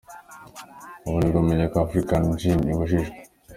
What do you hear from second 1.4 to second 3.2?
menye ko African Gin ibujijwe."